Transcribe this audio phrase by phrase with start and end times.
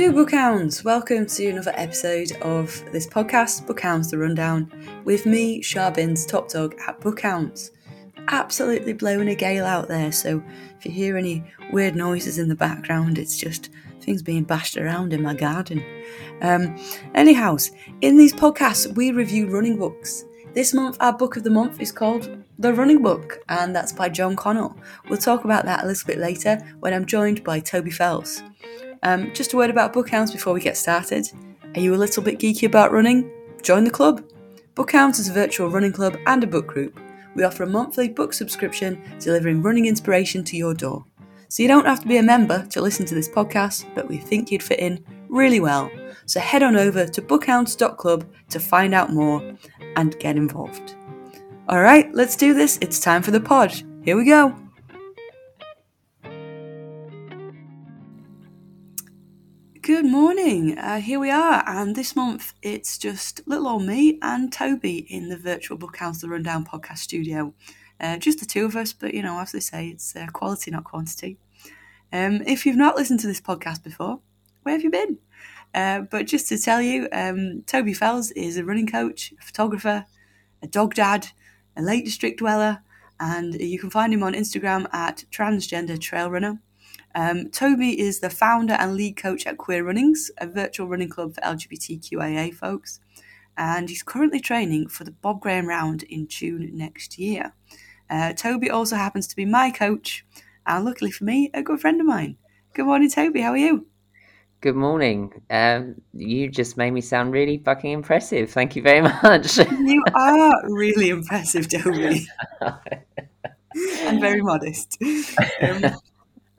[0.00, 0.82] do, Bookhounds?
[0.82, 4.72] Welcome to another episode of this podcast, Bookhounds The Rundown,
[5.04, 7.70] with me, Sharbins, top dog at Bookhounds.
[8.28, 10.42] Absolutely blowing a gale out there, so
[10.78, 13.68] if you hear any weird noises in the background, it's just
[14.00, 15.84] things being bashed around in my garden.
[16.40, 16.82] Um,
[17.14, 17.58] anyhow,
[18.00, 20.24] in these podcasts, we review running books.
[20.54, 24.08] This month, our book of the month is called The Running Book, and that's by
[24.08, 24.74] John Connell.
[25.10, 28.42] We'll talk about that a little bit later when I'm joined by Toby Fells.
[29.02, 31.30] Um, just a word about Bookhounds before we get started.
[31.74, 33.30] Are you a little bit geeky about running?
[33.62, 34.22] Join the club.
[34.74, 36.98] Bookhounds is a virtual running club and a book group.
[37.34, 41.04] We offer a monthly book subscription delivering running inspiration to your door.
[41.48, 44.18] So you don't have to be a member to listen to this podcast, but we
[44.18, 45.90] think you'd fit in really well.
[46.26, 49.56] So head on over to bookhounds.club to find out more
[49.96, 50.94] and get involved.
[51.68, 52.78] All right, let's do this.
[52.80, 53.72] It's time for the pod.
[54.02, 54.54] Here we go.
[59.90, 60.78] Good morning.
[60.78, 65.28] Uh, here we are, and this month it's just little old me and Toby in
[65.28, 67.52] the virtual Bookhounds The Rundown podcast studio.
[67.98, 70.70] Uh, just the two of us, but you know, as they say, it's uh, quality,
[70.70, 71.38] not quantity.
[72.12, 74.20] Um, if you've not listened to this podcast before,
[74.62, 75.18] where have you been?
[75.74, 80.06] Uh, but just to tell you, um, Toby Fells is a running coach, a photographer,
[80.62, 81.26] a dog dad,
[81.76, 82.80] a Lake District dweller,
[83.18, 86.60] and you can find him on Instagram at Transgender Trail Runner.
[87.14, 91.34] Um, Toby is the founder and lead coach at Queer Runnings, a virtual running club
[91.34, 93.00] for LGBTQIA folks,
[93.56, 97.52] and he's currently training for the Bob Graham Round in June next year.
[98.08, 100.24] Uh, Toby also happens to be my coach,
[100.66, 102.36] and luckily for me, a good friend of mine.
[102.74, 103.40] Good morning, Toby.
[103.40, 103.86] How are you?
[104.60, 105.32] Good morning.
[105.48, 108.50] Um, you just made me sound really fucking impressive.
[108.50, 109.56] Thank you very much.
[109.58, 112.26] you are really impressive, Toby.
[114.02, 114.98] and very modest.
[115.62, 115.84] Um,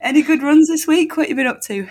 [0.02, 1.16] any good runs this week?
[1.16, 1.88] What have you been up to?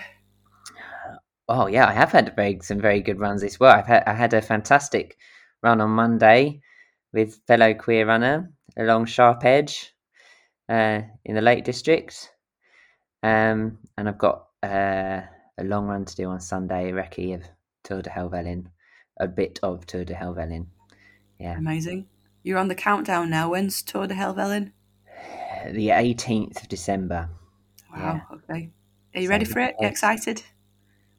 [1.47, 3.69] Oh yeah, I have had very some very good runs this week.
[3.69, 5.17] I've had I had a fantastic
[5.63, 6.61] run on Monday
[7.13, 9.93] with fellow queer runner along Sharp Edge
[10.69, 12.31] uh, in the Lake District,
[13.23, 15.21] um, and I've got uh,
[15.57, 17.43] a long run to do on Sunday, recce of
[17.83, 18.67] Tour de Helvellyn,
[19.19, 20.67] a bit of Tour de Helvellyn.
[21.39, 22.07] Yeah, amazing.
[22.43, 23.49] You're on the countdown now.
[23.49, 24.71] When's Tour de Helvellyn?
[25.69, 27.29] The 18th of December.
[28.01, 28.21] Wow.
[28.29, 28.37] Yeah.
[28.37, 28.69] Okay.
[29.15, 29.75] Are you so, ready for it?
[29.79, 30.43] You excited?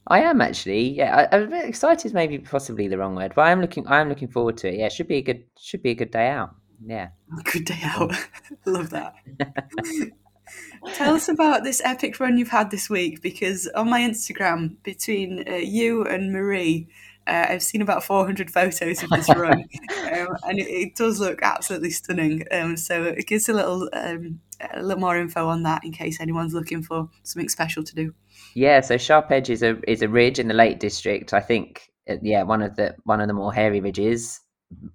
[0.07, 0.89] I am actually.
[0.89, 2.13] Yeah, I, am a bit excited.
[2.13, 3.87] Maybe possibly the wrong word, but I am looking.
[3.87, 4.79] I am looking forward to it.
[4.79, 5.45] Yeah, should be a good.
[5.59, 6.55] Should be a good day out.
[6.85, 7.09] Yeah.
[7.45, 8.13] Good day out.
[8.67, 9.15] Love that.
[10.95, 15.45] Tell us about this epic run you've had this week because on my Instagram, between
[15.49, 16.89] uh, you and Marie,
[17.27, 19.61] uh, I've seen about 400 photos of this run,
[20.13, 22.45] um, and it, it, does look absolutely stunning.
[22.51, 24.41] Um, so it gives a little um,
[24.73, 28.15] a little more info on that in case anyone's looking for something special to do.
[28.55, 31.33] Yeah, so Sharp Edge is a is a ridge in the Lake District.
[31.33, 34.41] I think, uh, yeah, one of the one of the more hairy ridges,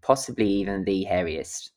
[0.01, 1.71] possibly even the hairiest.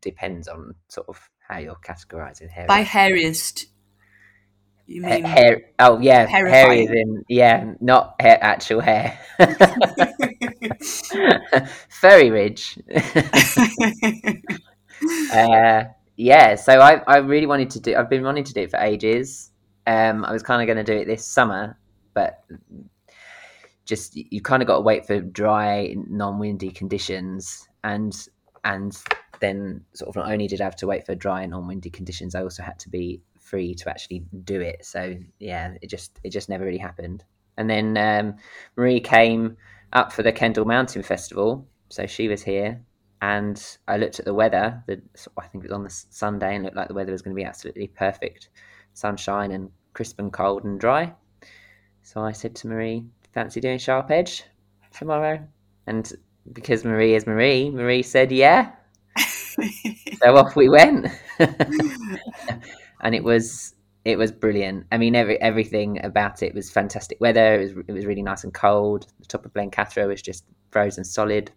[0.00, 2.68] Depends on sort of how you're categorizing hairy.
[2.68, 3.66] By hairiest,
[4.92, 5.62] you mean hair?
[5.78, 9.18] Oh yeah, hairy in yeah, not hair, actual hair.
[11.88, 12.78] Furry ridge.
[15.32, 15.84] uh,
[16.16, 17.96] yeah, so I I really wanted to do.
[17.96, 19.50] I've been wanting to do it for ages.
[19.86, 21.78] Um, I was kind of going to do it this summer,
[22.14, 22.44] but
[23.84, 28.28] just you kind of got to wait for dry, non-windy conditions, and
[28.64, 28.96] and
[29.40, 32.34] then sort of not only did I have to wait for dry, and non-windy conditions,
[32.34, 33.20] I also had to be
[33.52, 34.84] free to actually do it.
[34.84, 37.22] So yeah, it just it just never really happened.
[37.56, 38.36] And then um,
[38.76, 39.56] Marie came
[39.92, 42.80] up for the Kendal Mountain Festival, so she was here
[43.22, 44.82] and I looked at the weather.
[44.86, 45.00] The,
[45.38, 47.40] I think it was on the Sunday, and looked like the weather was going to
[47.40, 48.50] be absolutely perfect,
[48.94, 51.14] sunshine and crisp and cold and dry.
[52.02, 54.42] So I said to Marie, "Fancy doing Sharp Edge
[54.92, 55.46] tomorrow?"
[55.86, 56.12] And
[56.52, 58.72] because Marie is Marie, Marie said, "Yeah."
[59.16, 61.06] so off we went,
[63.02, 64.86] and it was it was brilliant.
[64.90, 67.54] I mean, every everything about it was fantastic weather.
[67.54, 69.06] It was it was really nice and cold.
[69.20, 71.52] The top of Blencathra was just frozen solid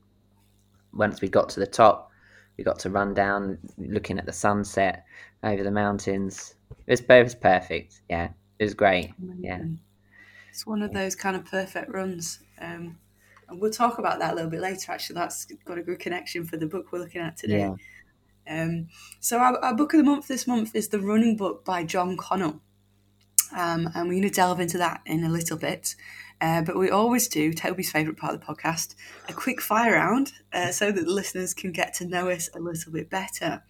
[0.95, 2.11] once we got to the top,
[2.57, 5.05] we got to run down, looking at the sunset
[5.43, 6.55] over the mountains.
[6.87, 8.01] It was, it was perfect.
[8.09, 9.13] Yeah, it was great.
[9.39, 9.59] Yeah,
[10.49, 12.39] it's one of those kind of perfect runs.
[12.59, 12.97] Um,
[13.47, 14.91] and we'll talk about that a little bit later.
[14.91, 17.59] Actually, that's got a good connection for the book we're looking at today.
[17.59, 17.75] Yeah.
[18.49, 18.87] Um,
[19.19, 22.15] so our, our, book of the month this month is the running book by John
[22.17, 22.61] Connell.
[23.55, 25.95] Um, and we're going to delve into that in a little bit.
[26.41, 28.95] Uh, but we always do, Toby's favourite part of the podcast,
[29.29, 32.59] a quick fire round uh, so that the listeners can get to know us a
[32.59, 33.63] little bit better.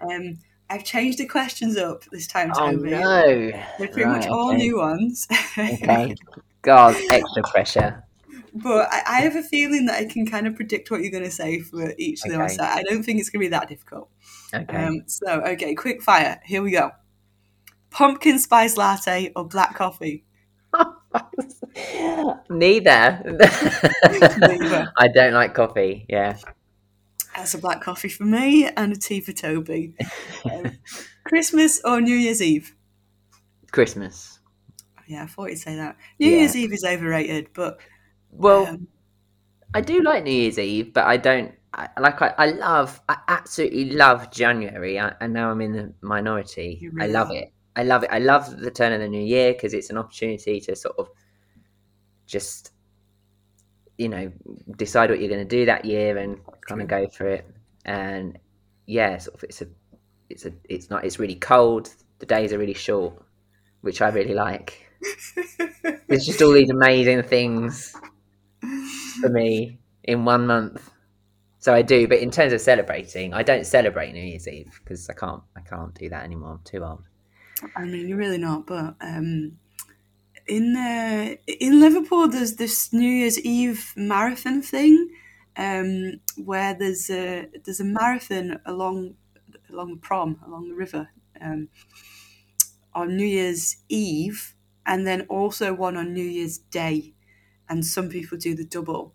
[0.00, 0.38] Um,
[0.70, 2.94] I've changed the questions up this time, oh, Toby.
[2.94, 3.50] Oh, no.
[3.78, 4.58] They're pretty right, much all okay.
[4.58, 5.26] new ones.
[5.58, 6.14] okay.
[6.62, 8.03] God, extra pressure.
[8.54, 11.24] But I, I have a feeling that I can kind of predict what you're going
[11.24, 12.48] to say for each of them.
[12.48, 14.08] So I don't think it's going to be that difficult.
[14.54, 14.76] Okay.
[14.76, 16.40] Um, so, okay, quick fire.
[16.44, 16.92] Here we go.
[17.90, 20.24] Pumpkin spice latte or black coffee?
[22.50, 23.22] Neither.
[23.24, 24.92] Neither.
[24.98, 26.06] I don't like coffee.
[26.08, 26.36] Yeah.
[27.36, 29.94] That's a black coffee for me and a tea for Toby.
[30.44, 30.78] Um,
[31.24, 32.74] Christmas or New Year's Eve?
[33.72, 34.38] Christmas.
[35.06, 35.96] Yeah, I thought you'd say that.
[36.18, 36.38] New Yeah.
[36.38, 37.78] Year's Eve is overrated, but
[38.36, 38.88] Well, um,
[39.74, 41.52] I do like New Year's Eve, but I don't.
[41.72, 45.92] I, like I, I love, I absolutely love January, I, and now I'm in the
[46.02, 46.78] minority.
[46.80, 47.52] You I love it.
[47.74, 48.10] I love it.
[48.12, 51.08] I love the turn of the new year because it's an opportunity to sort of
[52.26, 52.70] just,
[53.98, 54.30] you know,
[54.76, 57.44] decide what you're going to do that year and kind of go for it.
[57.84, 58.38] And
[58.86, 59.66] yeah, sort of it's a,
[60.30, 61.04] it's a, it's not.
[61.04, 61.90] It's really cold.
[62.20, 63.20] The days are really short,
[63.80, 64.88] which I really like.
[66.06, 67.96] There's just all these amazing things
[69.24, 70.90] for me in one month.
[71.58, 75.08] So I do, but in terms of celebrating, I don't celebrate New Year's Eve because
[75.08, 75.42] I can't.
[75.56, 76.52] I can't do that anymore.
[76.52, 77.04] I'm too old.
[77.74, 78.66] I mean, you're really not.
[78.66, 79.58] But um,
[80.46, 85.08] in uh, in Liverpool, there's this New Year's Eve marathon thing,
[85.56, 89.14] um, where there's a there's a marathon along
[89.70, 91.08] along the prom along the river
[91.40, 91.68] um,
[92.92, 94.54] on New Year's Eve,
[94.84, 97.14] and then also one on New Year's Day,
[97.70, 99.13] and some people do the double.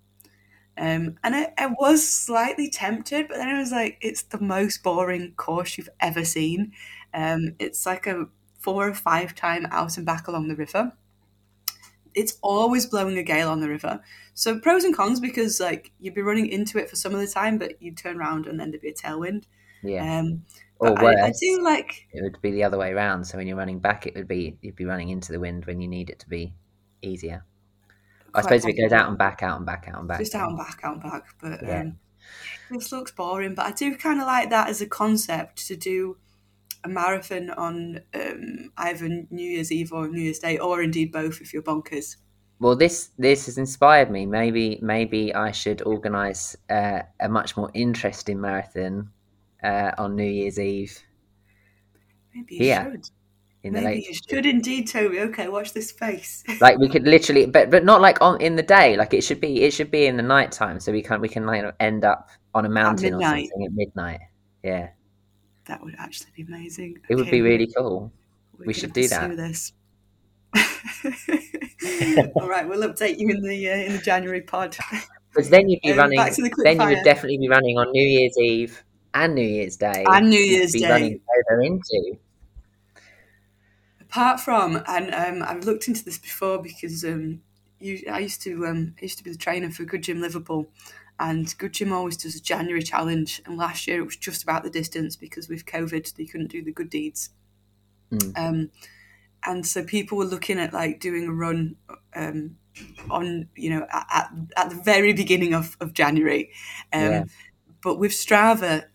[0.79, 4.81] Um, and I, I was slightly tempted, but then I was like, it's the most
[4.81, 6.71] boring course you've ever seen.
[7.13, 8.27] Um, it's like a
[8.59, 10.93] four or five time out and back along the river.
[12.15, 13.99] It's always blowing a gale on the river.
[14.33, 17.27] So pros and cons because like you'd be running into it for some of the
[17.27, 19.43] time, but you'd turn around and then there'd be a tailwind.
[19.83, 20.19] Yeah.
[20.19, 20.45] Um,
[20.79, 23.25] or worse, I, I do like it would be the other way around.
[23.25, 25.81] So when you're running back, it would be you'd be running into the wind when
[25.81, 26.53] you need it to be
[27.01, 27.43] easier.
[28.33, 30.19] I suppose if it goes out and back, out and back, out and back.
[30.19, 31.23] just out and back, out and back.
[31.41, 31.81] But Yeah.
[31.81, 31.99] um,
[32.71, 33.55] this looks boring.
[33.55, 36.17] But I do kind of like that as a concept to do
[36.83, 41.41] a marathon on um, either New Year's Eve or New Year's Day, or indeed both
[41.41, 42.15] if you're bonkers.
[42.59, 44.25] Well, this this has inspired me.
[44.25, 49.11] Maybe maybe I should organise uh, a much more interesting marathon
[49.63, 50.97] uh, on New Year's Eve
[52.33, 52.91] Maybe you Yeah.
[52.91, 53.09] should.
[53.69, 54.07] In the Maybe late.
[54.09, 55.19] you should indeed, Toby.
[55.21, 56.43] Okay, watch this space.
[56.61, 58.97] Like we could literally, but but not like on in the day.
[58.97, 61.29] Like it should be it should be in the night time, so we can we
[61.29, 64.19] can like end up on a mountain or something at midnight.
[64.63, 64.89] Yeah,
[65.67, 66.97] that would actually be amazing.
[67.09, 68.11] it would be really cool.
[68.65, 69.35] we should do that.
[69.37, 69.71] This.
[72.35, 74.75] All right, we'll update you in the uh, in the January pod.
[75.31, 76.17] Because then you'd be Um, running.
[76.17, 78.83] back to the Then you would definitely be running on New Year's Eve
[79.13, 80.03] and New Year's Day.
[80.07, 80.89] And New Year's be Day.
[80.89, 81.21] running
[81.51, 82.17] over into.
[84.09, 87.41] Apart from, and um, I've looked into this before because um,
[87.79, 90.69] you, I used to um, I used to be the trainer for Good Gym Liverpool,
[91.19, 93.41] and Good Gym always does a January challenge.
[93.45, 96.63] And last year it was just about the distance because with COVID they couldn't do
[96.63, 97.29] the good deeds.
[98.11, 98.37] Mm.
[98.37, 98.71] Um,
[99.45, 101.75] and so people were looking at like doing a run
[102.15, 102.57] um,
[103.09, 106.51] on you know at, at, at the very beginning of, of January.
[106.91, 107.23] Um, Yeah.
[107.81, 108.85] But with Strava,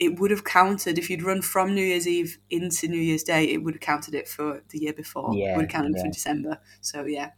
[0.00, 3.44] it would have counted if you'd run from New Year's Eve into New Year's Day.
[3.44, 5.30] It would have counted it for the year before.
[5.34, 6.02] Yeah, it would have counted yeah.
[6.02, 6.58] for December.
[6.80, 7.30] So yeah,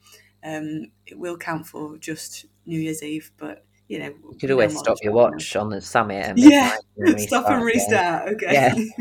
[0.45, 3.33] um, it will count for just New Year's Eve.
[3.37, 6.25] But you know, You could always stop your watch on the summit.
[6.25, 8.28] And Yeah, and Stop and restart.
[8.28, 8.90] Okay.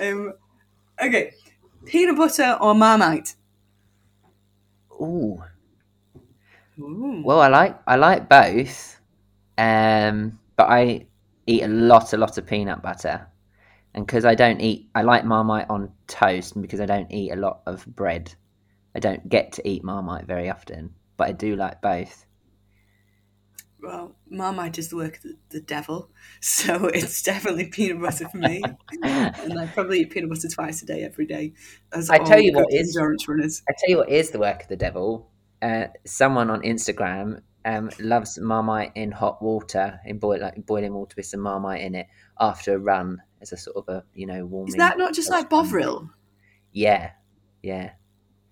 [0.00, 0.34] um,
[1.02, 1.32] okay.
[1.86, 3.34] Peanut butter or Marmite?
[5.00, 5.42] Ooh.
[6.78, 7.22] Ooh.
[7.24, 9.00] Well, I like I like both,
[9.56, 11.06] um, but I
[11.46, 13.26] eat a lot, a lot of peanut butter,
[13.94, 17.32] and because I don't eat, I like Marmite on toast, and because I don't eat
[17.32, 18.34] a lot of bread,
[18.94, 20.94] I don't get to eat Marmite very often.
[21.16, 22.24] But I do like both.
[23.82, 28.38] Well, Marmite is the work of the, the devil, so it's definitely peanut butter for
[28.38, 28.62] me.
[29.02, 31.52] and I probably eat peanut butter twice a day, every day.
[31.92, 33.62] As I tell you what endurance runners.
[33.68, 35.30] I tell you what is the work of the devil.
[35.60, 41.14] Uh, someone on Instagram um, loves Marmite in hot water, in boil, like boiling water
[41.16, 42.06] with some Marmite in it
[42.40, 44.68] after a run as a sort of a you know warming.
[44.68, 45.48] Is that not just like.
[45.50, 46.10] Bovril?
[46.72, 47.10] Yeah,
[47.62, 47.90] yeah,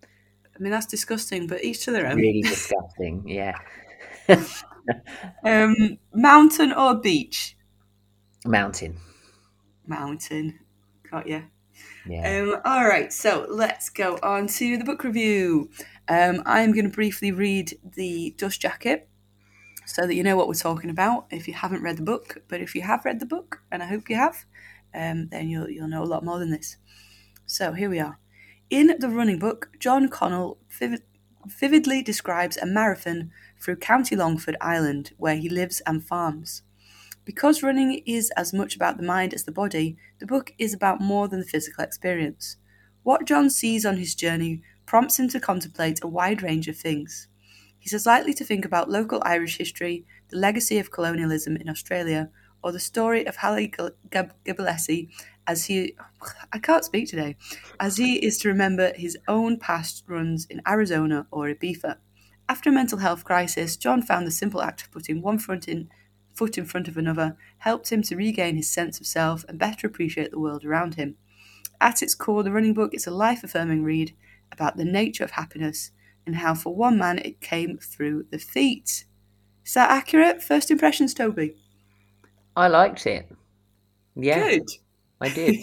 [0.02, 2.16] I mean, that's disgusting, but each to their own.
[2.16, 3.26] really disgusting.
[3.26, 3.56] Yeah,
[5.44, 7.56] Um, mountain or beach?
[8.44, 8.96] mountain.
[9.86, 10.58] Mountain.
[11.10, 11.40] Got ya.
[12.06, 15.70] Yeah, Um, all right, so let's go on to the book review.
[16.08, 19.08] Um, I'm going to briefly read the Dust Jacket
[19.86, 22.42] so that you know what we're talking about if you haven't read the book.
[22.48, 24.44] But if you have read the book, and I hope you have,
[24.94, 26.76] um, then you'll, you'll know a lot more than this.
[27.46, 28.18] So here we are.
[28.70, 31.02] In the running book, John Connell vivid,
[31.46, 33.30] vividly describes a marathon
[33.60, 36.62] through County Longford, Ireland, where he lives and farms.
[37.30, 41.00] Because running is as much about the mind as the body, the book is about
[41.00, 42.56] more than the physical experience.
[43.04, 47.28] What John sees on his journey prompts him to contemplate a wide range of things.
[47.78, 52.30] He's as likely to think about local Irish history, the legacy of colonialism in Australia,
[52.64, 53.68] or the story of Haile
[54.10, 55.10] Gebrselassie
[55.46, 55.94] as he
[56.52, 57.36] I can't speak today,
[57.78, 61.98] as he is to remember his own past runs in Arizona or Ibiza.
[62.48, 65.90] After a mental health crisis, John found the simple act of putting one foot in,
[66.40, 69.86] foot in front of another helped him to regain his sense of self and better
[69.86, 71.16] appreciate the world around him.
[71.82, 74.16] At its core, the running book is a life affirming read
[74.50, 75.90] about the nature of happiness
[76.24, 79.04] and how, for one man, it came through the feet.
[79.66, 80.42] Is that accurate?
[80.42, 81.56] First impressions, Toby?
[82.56, 83.30] I liked it.
[84.16, 84.48] Yeah.
[84.48, 84.68] Good.
[85.20, 85.58] I did.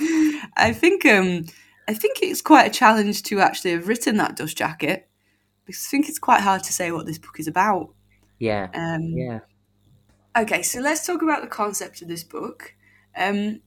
[0.56, 1.44] I think um
[1.86, 5.08] I think it's quite a challenge to actually have written that dust jacket
[5.64, 7.94] because I think it's quite hard to say what this book is about.
[8.40, 8.68] Yeah.
[8.74, 9.38] Um, yeah.
[10.36, 12.74] Okay, so let's talk about the concept of this book.
[13.16, 13.60] Um,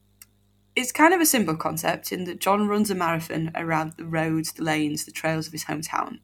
[0.75, 4.51] it's kind of a simple concept in that John runs a marathon around the roads,
[4.51, 6.19] the lanes, the trails of his hometown.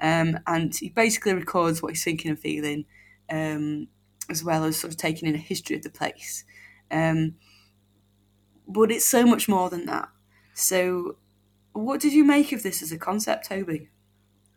[0.00, 2.84] Um, and he basically records what he's thinking and feeling,
[3.30, 3.86] um,
[4.28, 6.44] as well as sort of taking in a history of the place.
[6.90, 7.36] Um,
[8.66, 10.08] but it's so much more than that.
[10.52, 11.16] So,
[11.72, 13.88] what did you make of this as a concept, Toby?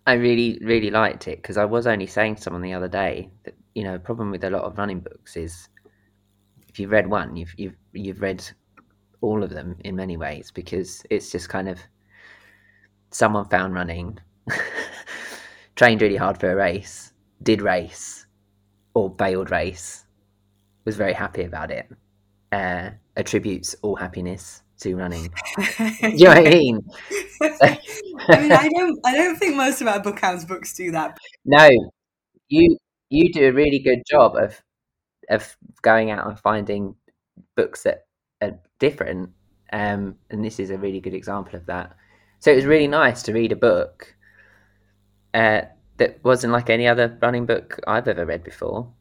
[0.07, 3.29] I really, really liked it because I was only saying to someone the other day
[3.43, 5.69] that you know, the problem with a lot of running books is
[6.67, 8.43] if you've read one, you've you've you've read
[9.21, 11.79] all of them in many ways because it's just kind of
[13.11, 14.19] someone found running,
[15.77, 18.25] trained really hard for a race, did race,
[18.93, 20.05] or bailed race,
[20.83, 21.87] was very happy about it,
[22.51, 25.33] uh, attributes all happiness to running.
[25.57, 25.63] Do
[26.01, 26.81] you know what I mean?
[27.41, 31.17] I mean, I don't, I don't think most of our bookhounds books do that.
[31.45, 31.69] No,
[32.49, 32.77] you
[33.09, 34.61] you do a really good job of
[35.29, 36.95] of going out and finding
[37.55, 38.05] books that
[38.41, 39.29] are different,
[39.71, 41.95] um, and this is a really good example of that.
[42.39, 44.15] So it was really nice to read a book
[45.33, 45.61] uh,
[45.97, 48.91] that wasn't like any other running book I've ever read before.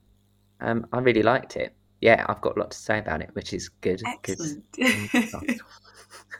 [0.60, 1.74] Um, I really liked it.
[2.00, 4.02] Yeah, I've got a lot to say about it, which is good.
[4.06, 4.64] Excellent.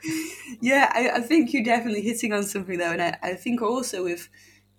[0.61, 4.03] yeah, I, I, think you're definitely hitting on something though, and I, I think also
[4.03, 4.29] with,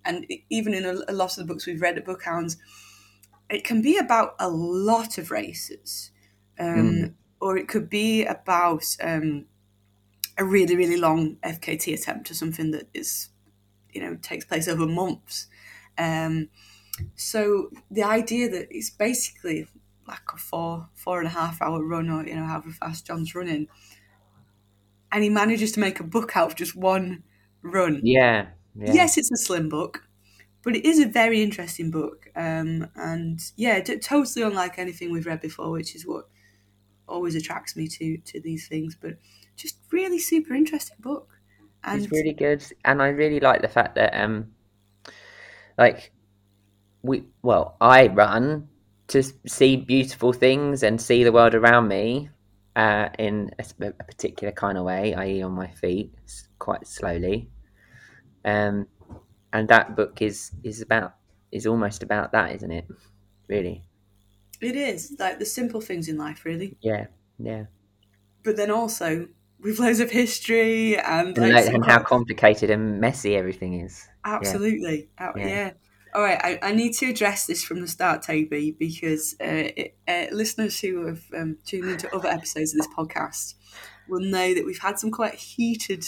[0.04, 2.56] and even in a, a, lot of the books we've read at Bookhounds,
[3.48, 6.10] it can be about a lot of races,
[6.58, 7.14] um, mm.
[7.40, 9.46] or it could be about um,
[10.38, 13.28] a really really long FKT attempt or something that is,
[13.92, 15.48] you know, takes place over months.
[15.98, 16.48] Um,
[17.16, 19.66] so the idea that it's basically
[20.06, 23.34] like a four four and a half hour run or you know however fast John's
[23.34, 23.68] running
[25.12, 27.22] and he manages to make a book out of just one
[27.62, 28.00] run.
[28.02, 28.46] Yeah.
[28.74, 28.92] Yeah.
[28.92, 30.02] Yes, it's a slim book,
[30.62, 32.28] but it is a very interesting book.
[32.36, 36.28] Um, and yeah, t- totally unlike anything we've read before, which is what
[37.06, 38.96] always attracts me to to these things.
[39.00, 39.14] But
[39.56, 41.28] just really super interesting book.
[41.82, 44.52] And it's really good, and I really like the fact that um,
[45.78, 46.12] like
[47.02, 48.68] we well, I run
[49.08, 52.28] to see beautiful things and see the world around me
[52.76, 56.14] uh, in a, a, particular kind of way, i.e., on my feet,
[56.58, 57.48] quite slowly.
[58.44, 58.86] Um,
[59.52, 61.14] and that book is is about
[61.52, 62.86] is almost about that, isn't it?
[63.48, 63.82] Really,
[64.60, 66.76] it is like the simple things in life, really.
[66.80, 67.06] Yeah,
[67.38, 67.64] yeah.
[68.42, 69.28] But then also
[69.60, 74.06] with loads of history and and, like, and how complicated and messy everything is.
[74.24, 75.32] Absolutely, yeah.
[75.36, 75.46] yeah.
[75.46, 75.70] yeah.
[76.12, 79.96] All right, I, I need to address this from the start, Toby, because uh, it,
[80.08, 83.54] uh, listeners who have um, tuned into other episodes of this podcast
[84.08, 86.04] will know that we've had some quite heated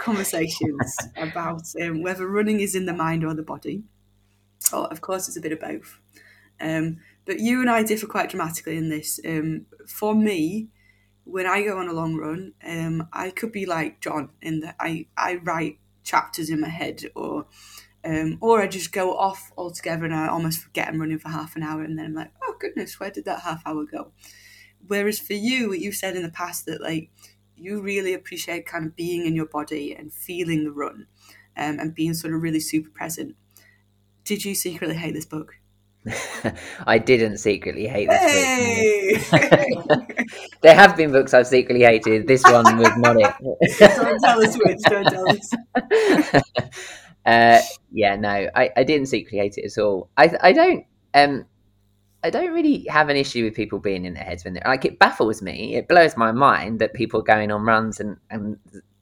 [0.00, 3.84] conversations about um, whether running is in the mind or the body.
[4.72, 5.98] Oh, of course, it's a bit of both.
[6.60, 9.20] Um, but you and I differ quite dramatically in this.
[9.24, 10.68] Um, for me,
[11.24, 14.76] when I go on a long run, um, I could be like John in that
[14.80, 17.46] I, I write chapters in my head or
[18.02, 21.54] um, or I just go off altogether and I almost forget I'm running for half
[21.54, 24.12] an hour and then I'm like, oh goodness, where did that half hour go?
[24.86, 27.10] Whereas for you, you've said in the past that like
[27.60, 31.06] you really appreciate kind of being in your body and feeling the run
[31.56, 33.36] um, and being sort of really super present.
[34.24, 35.54] Did you secretly hate this book?
[36.86, 39.74] I didn't secretly hate this hey!
[39.74, 40.18] book.
[40.62, 42.26] there have been books I've secretly hated.
[42.26, 43.78] This one was not it.
[43.78, 44.78] don't tell us which.
[44.88, 46.42] Don't tell us.
[47.24, 47.60] Uh,
[47.92, 50.08] yeah, no, I, I didn't secretly hate it at all.
[50.16, 51.44] I I don't um
[52.22, 54.84] I don't really have an issue with people being in their heads when they're like
[54.84, 55.74] it baffles me.
[55.74, 58.58] It blows my mind that people are going on runs and and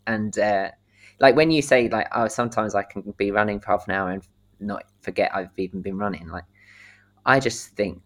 [0.06, 0.70] and uh,
[1.20, 4.10] like when you say like oh sometimes I can be running for half an hour
[4.10, 4.22] and
[4.60, 6.28] not forget I've even been running.
[6.28, 6.44] Like
[7.26, 8.02] I just think,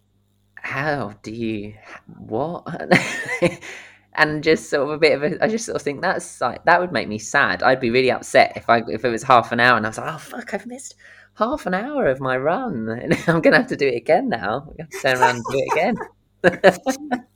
[0.55, 1.75] how do you
[2.19, 2.67] what?
[4.15, 6.65] and just sort of a bit of a, I just sort of think that's like
[6.65, 7.63] that would make me sad.
[7.63, 9.99] I'd be really upset if I if it was half an hour and I was
[9.99, 10.95] like, oh fuck, I've missed
[11.35, 14.73] half an hour of my run, and I'm gonna have to do it again now.
[14.79, 15.97] I have to turn around and do it again.
[16.43, 17.27] but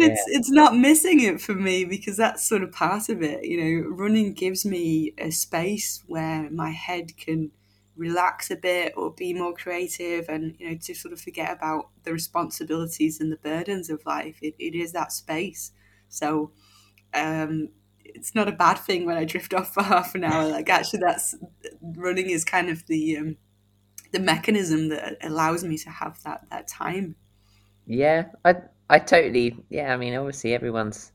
[0.00, 0.08] yeah.
[0.08, 3.44] it's it's not missing it for me because that's sort of part of it.
[3.44, 7.50] You know, running gives me a space where my head can
[7.96, 11.88] relax a bit or be more creative and you know to sort of forget about
[12.04, 14.38] the responsibilities and the burdens of life.
[14.42, 15.72] It, it is that space.
[16.08, 16.52] So
[17.14, 17.70] um
[18.04, 20.46] it's not a bad thing when i drift off for half an hour.
[20.48, 21.34] Like actually that's
[21.82, 23.36] running is kind of the um
[24.12, 27.16] the mechanism that allows me to have that that time.
[27.86, 28.54] Yeah i
[28.90, 31.12] i totally yeah i mean obviously everyone's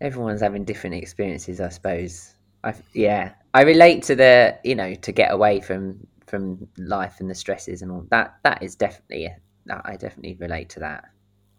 [0.00, 5.12] everyone's having different experiences i suppose I, yeah I relate to the you know to
[5.12, 8.38] get away from from life and the stresses and all that.
[8.42, 9.30] That is definitely
[9.70, 11.04] I definitely relate to that.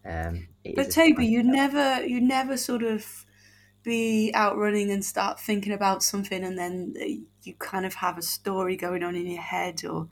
[0.04, 3.24] Um, but Toby, you never you never sort of
[3.84, 6.94] be out running and start thinking about something, and then
[7.42, 10.08] you kind of have a story going on in your head, or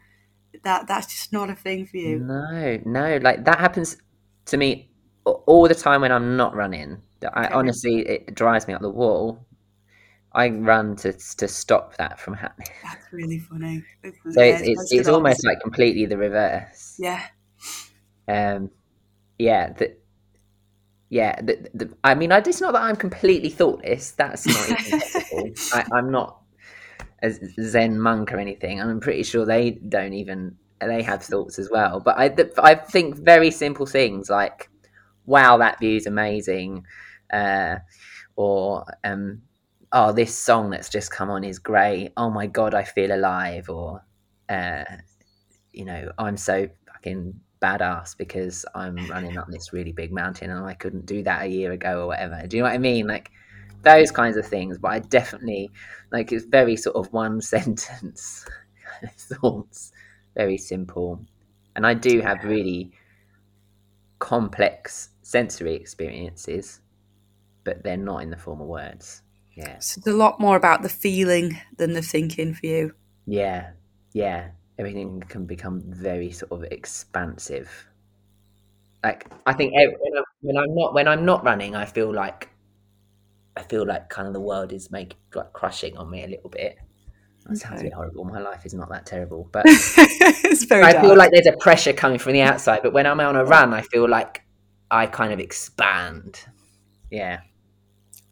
[0.63, 2.21] that that's just not a thing for you.
[2.21, 3.97] No, no, like that happens
[4.47, 4.89] to me
[5.25, 7.03] all the time when I'm not running.
[7.35, 7.55] I okay.
[7.55, 9.45] honestly, it drives me up the wall
[10.35, 12.69] I run to to stop that from happening.
[12.83, 13.85] That's really funny.
[14.03, 16.97] It's, so it's it's, it's almost like completely the reverse.
[16.99, 17.23] Yeah.
[18.29, 18.71] Um,
[19.39, 19.73] yeah.
[19.73, 19.97] The,
[21.11, 21.41] yeah.
[21.43, 24.13] The, the, I mean, I, it's not that I'm completely thoughtless.
[24.13, 25.55] That's not even.
[25.73, 26.41] I, I'm not
[27.23, 28.81] a Zen monk or anything.
[28.81, 32.01] I'm pretty sure they don't even they have thoughts as well.
[32.01, 34.69] But I I think very simple things like,
[35.27, 36.87] "Wow, that view's amazing,"
[37.33, 37.77] uh,
[38.37, 39.43] or um,
[39.93, 42.13] oh, this song that's just come on is great.
[42.17, 43.69] Oh my god, I feel alive.
[43.69, 44.05] Or,
[44.49, 44.85] uh,
[45.73, 50.65] you know, I'm so fucking badass because I'm running up this really big mountain and
[50.65, 52.43] I couldn't do that a year ago or whatever.
[52.47, 53.07] Do you know what I mean?
[53.07, 53.31] Like
[53.83, 54.79] those kinds of things.
[54.79, 55.71] But I definitely
[56.11, 58.47] like it's very sort of one sentence
[59.19, 59.93] thoughts,
[60.35, 61.21] very simple.
[61.77, 62.93] And I do have really
[64.19, 66.81] complex sensory experiences,
[67.65, 69.22] but they're not in the form of words.
[69.55, 69.79] Yeah.
[69.79, 72.95] So it's a lot more about the feeling than the thinking for you.
[73.27, 73.71] Yeah.
[74.13, 74.51] Yeah.
[74.79, 77.89] Everything can become very sort of expansive.
[79.05, 82.49] Like I think when I'm, when I'm not when I'm not running, I feel like
[83.57, 86.49] I feel like kind of the world is making like crushing on me a little
[86.49, 86.79] bit.
[87.47, 88.25] That sounds really horrible.
[88.25, 90.85] My life is not that terrible, but it's very.
[90.85, 91.05] I dark.
[91.05, 92.81] feel like there's a pressure coming from the outside.
[92.83, 94.43] But when I'm on a run, I feel like
[94.91, 96.41] I kind of expand.
[97.11, 97.41] Yeah.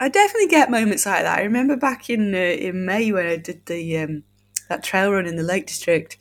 [0.01, 1.39] I definitely get moments like that.
[1.39, 4.23] I remember back in uh, in May when I did the um,
[4.71, 6.17] that trail run in the Lake District.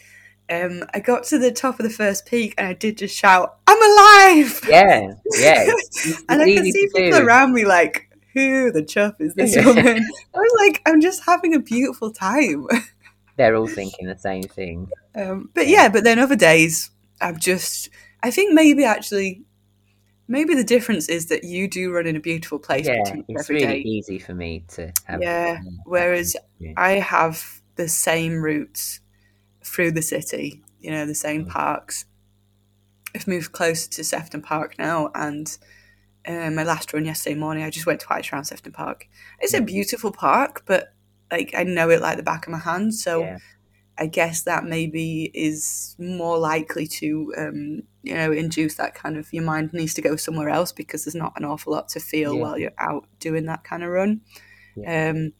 [0.49, 3.57] Um, I got to the top of the first peak and I did just shout,
[3.67, 5.71] "I'm alive!" Yeah, yeah.
[6.29, 10.37] and I could see people around me like, "Who the chuff is this woman?" I
[10.37, 12.67] was like, "I'm just having a beautiful time."
[13.37, 14.89] They're all thinking the same thing.
[15.15, 17.89] Um, but yeah, but then other days, I'm just.
[18.21, 19.43] I think maybe actually
[20.31, 22.85] Maybe the difference is that you do run in a beautiful place.
[22.85, 23.79] Yeah, it's really day.
[23.79, 25.23] easy for me to have.
[25.23, 26.37] Yeah, whereas
[26.77, 28.99] I have the same routes
[29.65, 30.61] through the city.
[30.79, 31.49] You know, the same mm.
[31.49, 32.05] parks.
[33.15, 35.57] I've moved closer to Sefton Park now, and
[36.27, 39.07] uh, my last run yesterday morning, I just went twice around Sefton Park.
[39.39, 40.93] It's a beautiful park, but
[41.31, 43.37] like I know it like the back of my hand, so yeah.
[43.99, 49.31] I guess that maybe is more likely to, um, you know, induce that kind of
[49.33, 52.33] your mind needs to go somewhere else because there's not an awful lot to feel
[52.33, 52.41] yeah.
[52.41, 54.21] while you're out doing that kind of run.
[54.75, 55.09] Yeah.
[55.09, 55.33] Um,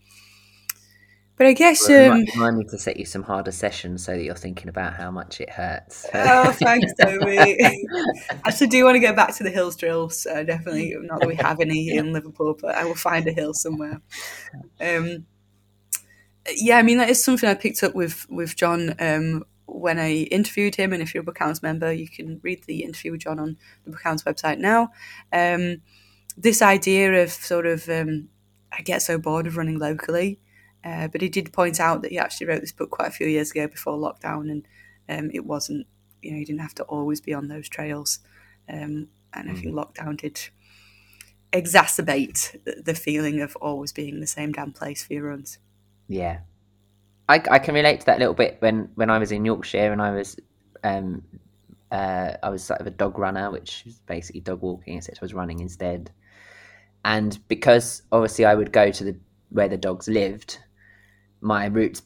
[1.40, 4.68] but I guess well, um, to set you some harder sessions so that you're thinking
[4.68, 6.06] about how much it hurts.
[6.14, 7.40] oh, thanks, Toby.
[7.40, 7.78] I
[8.44, 10.26] actually, do want to go back to the hills drills.
[10.26, 13.54] Uh, definitely, not that we have any in Liverpool, but I will find a hill
[13.54, 14.02] somewhere.
[14.82, 15.26] Um,
[16.56, 20.12] yeah, I mean that is something I picked up with with John um, when I
[20.32, 20.94] interviewed him.
[20.94, 23.92] And if you're a Bookhounds member, you can read the interview with John on the
[23.92, 24.92] Bookhounds website now.
[25.32, 25.82] Um,
[26.38, 28.30] this idea of sort of um,
[28.72, 30.40] I get so bored of running locally,
[30.84, 33.28] uh, but he did point out that he actually wrote this book quite a few
[33.28, 34.68] years ago before lockdown, and
[35.08, 35.88] um, it wasn't
[36.22, 38.20] you know you didn't have to always be on those trails,
[38.70, 39.74] um, and I think mm.
[39.74, 40.50] lockdown did
[41.52, 45.58] exacerbate the feeling of always being in the same damn place for your runs.
[46.10, 46.40] Yeah,
[47.30, 49.94] I, I can relate to that a little bit when when I was in Yorkshire
[49.94, 50.36] and I was
[50.84, 51.24] um
[51.92, 55.26] uh I was sort of a dog runner, which is basically dog walking, except I
[55.26, 56.12] was running instead.
[57.06, 59.16] And because obviously I would go to the
[59.52, 60.60] where the dogs lived,
[61.42, 62.02] my routes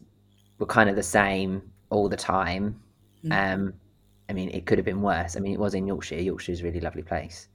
[0.60, 2.80] were kind of the same all the time.
[3.24, 3.54] Mm.
[3.54, 3.74] Um,
[4.30, 5.38] I mean, it could have been worse.
[5.38, 6.20] I mean, it was in Yorkshire.
[6.20, 7.48] Yorkshire's a really lovely place.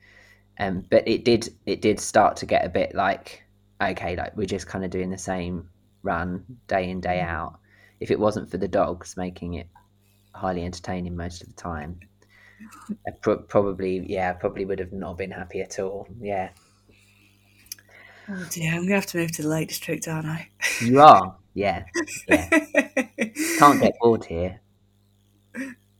[0.58, 3.44] Um, but it did it did start to get a bit like
[3.82, 5.68] okay, like we're just kind of doing the same
[6.08, 7.58] run day in day out.
[8.00, 9.68] If it wasn't for the dogs making it
[10.34, 12.00] highly entertaining most of the time,
[13.06, 16.06] I pro- probably yeah, I probably would have not been happy at all.
[16.20, 16.50] Yeah,
[18.30, 20.48] Oh dear, I'm gonna have to move to the Lake District, aren't I?
[20.82, 21.36] you are.
[21.54, 21.84] Yeah,
[22.28, 22.48] yeah.
[23.58, 24.60] Can't get bored here.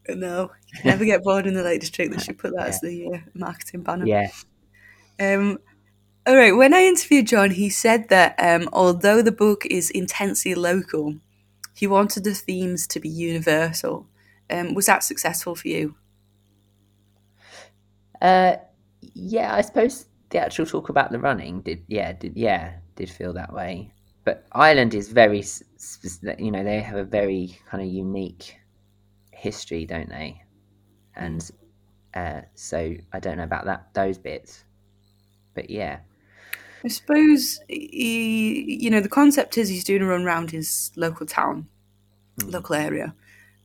[0.08, 0.50] no,
[0.84, 2.12] never get bored in the Lake District.
[2.12, 4.06] They should put that as the uh, marketing banner.
[4.06, 4.28] Yeah,
[5.20, 5.58] Um,
[6.28, 6.54] all right.
[6.54, 11.16] When I interviewed John, he said that um, although the book is intensely local,
[11.74, 14.06] he wanted the themes to be universal.
[14.50, 15.96] Um, was that successful for you?
[18.20, 18.56] uh,
[19.14, 19.54] yeah.
[19.54, 21.82] I suppose the actual talk about the running did.
[21.88, 23.94] Yeah, did yeah did feel that way.
[24.24, 25.42] But Ireland is very,
[26.38, 28.58] you know, they have a very kind of unique
[29.32, 30.42] history, don't they?
[31.16, 31.50] And
[32.12, 34.64] uh, so I don't know about that those bits,
[35.54, 36.00] but yeah,
[36.84, 41.26] I suppose he, you know, the concept is he's doing a run around his local
[41.26, 41.68] town,
[42.38, 42.52] Mm.
[42.52, 43.14] local area,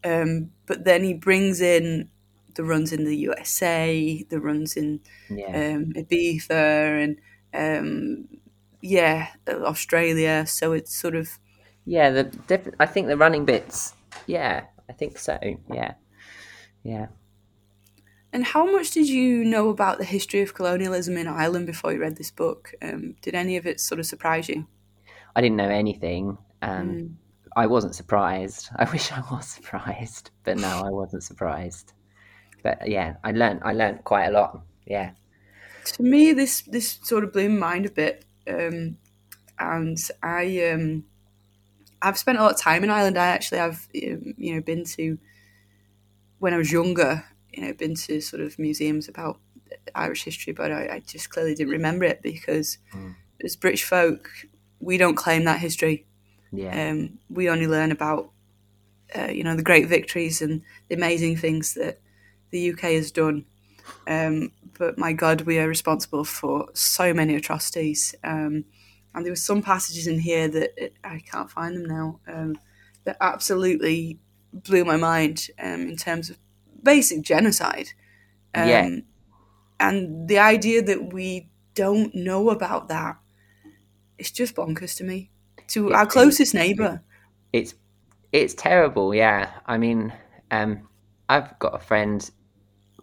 [0.04, 2.10] um, but then he brings in
[2.56, 5.00] the runs in the USA, the runs in
[5.30, 7.18] yeah, um, Ibiza, and
[7.54, 8.28] um,
[8.82, 10.46] yeah, Australia.
[10.48, 11.40] So it's sort of
[11.86, 12.10] yeah.
[12.12, 13.94] The diff- I think the running bits.
[14.28, 15.38] Yeah, I think so.
[15.72, 15.94] Yeah,
[16.84, 17.08] yeah.
[18.34, 22.02] And how much did you know about the history of colonialism in Ireland before you
[22.02, 22.74] read this book?
[22.82, 24.66] Um, did any of it sort of surprise you?
[25.36, 26.38] I didn't know anything.
[26.62, 27.14] Um, Mm.
[27.56, 28.70] I wasn't surprised.
[28.76, 31.94] I wish I was surprised, but no, I wasn't surprised.
[32.64, 33.62] But yeah, I learned.
[33.64, 34.62] I learned quite a lot.
[34.88, 35.12] Yeah,
[35.86, 38.98] To me, this this sort of blew my mind a bit, um,
[39.60, 41.04] and I um,
[42.02, 43.18] I've spent a lot of time in Ireland.
[43.18, 45.20] I actually have um, you know been to
[46.40, 47.24] when I was younger.
[47.54, 49.40] You know, been to sort of museums about
[49.96, 53.16] Irish history, but I, I just clearly didn't remember it because Mm.
[53.44, 54.30] as British folk,
[54.80, 56.06] we don't claim that history.
[56.52, 58.32] yeah, Um, we only learn about,
[59.16, 62.00] uh, you know, the great victories and the amazing things that
[62.52, 63.46] the UK has done.
[64.08, 68.16] Um, but my God, we are responsible for so many atrocities.
[68.24, 68.66] Um,
[69.14, 72.58] and there were some passages in here that it, I can't find them now um,
[73.04, 74.20] that absolutely
[74.54, 76.38] blew my mind um, in terms of
[76.84, 77.90] basic genocide.
[78.56, 78.90] Um, Yeah.
[79.80, 83.18] And the idea that we don't know about that,
[84.18, 85.32] it's just bonkers to me.
[85.70, 87.02] To our closest neighbour.
[87.52, 87.74] it's
[88.32, 89.14] it's terrible.
[89.16, 90.14] Yeah, I mean,
[90.52, 90.88] um,
[91.30, 92.30] I've got a friend.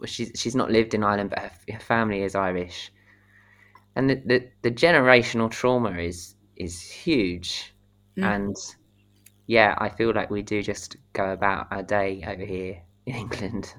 [0.06, 2.92] She's she's not lived in Ireland, but her, her family is Irish,
[3.96, 7.74] and the, the the generational trauma is is huge,
[8.16, 8.24] Mm.
[8.24, 8.56] and
[9.46, 13.74] yeah, I feel like we do just go about our day over here in England,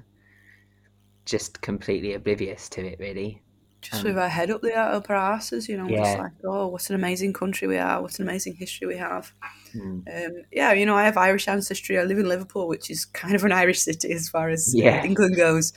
[1.24, 2.98] just completely oblivious to it.
[2.98, 3.42] Really,
[3.80, 6.04] just Um, with our head up there up our asses, you know, Yeah.
[6.04, 9.32] just like, oh, what an amazing country we are, what an amazing history we have.
[9.74, 10.04] Mm.
[10.06, 11.98] Um, yeah, you know, I have Irish ancestry.
[11.98, 14.78] I live in Liverpool, which is kind of an Irish city as far as uh,
[14.82, 15.04] Yeah.
[15.04, 15.72] England goes.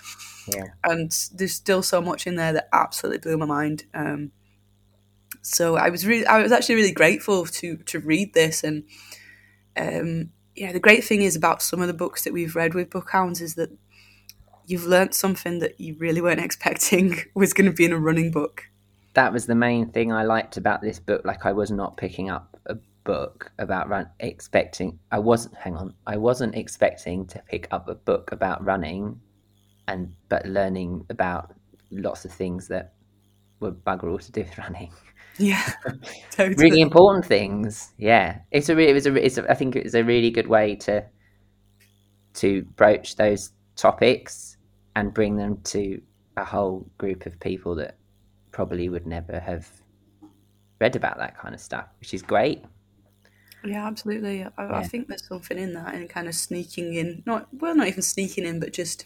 [0.47, 0.65] Yeah.
[0.83, 3.85] And there's still so much in there that absolutely blew my mind.
[3.93, 4.31] Um,
[5.41, 8.63] so I was really, I was actually really grateful to to read this.
[8.63, 8.83] And
[9.77, 12.89] um, know, the great thing is about some of the books that we've read with
[12.89, 13.71] Bookhounds is that
[14.65, 18.31] you've learnt something that you really weren't expecting was going to be in a running
[18.31, 18.63] book.
[19.13, 21.21] that was the main thing I liked about this book.
[21.25, 25.93] Like I was not picking up a book about run expecting I wasn't hang on.
[26.05, 29.19] I wasn't expecting to pick up a book about running
[29.87, 31.53] and but learning about
[31.91, 32.93] lots of things that
[33.59, 34.91] were bugger all to do with running.
[35.37, 35.73] Yeah,
[36.31, 36.55] totally.
[36.55, 37.91] Really important things.
[37.97, 38.39] Yeah.
[38.51, 40.47] It's a re- it was a it's a, I think it was a really good
[40.47, 41.05] way to
[42.35, 44.57] to broach those topics
[44.95, 46.01] and bring them to
[46.37, 47.97] a whole group of people that
[48.51, 49.69] probably would never have
[50.79, 52.63] read about that kind of stuff, which is great.
[53.63, 54.43] Yeah, absolutely.
[54.43, 57.87] I, I think there's something in that, and kind of sneaking in, not well, not
[57.87, 59.05] even sneaking in, but just